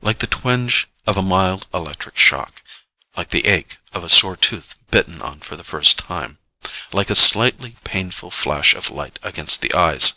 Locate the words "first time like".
5.64-7.10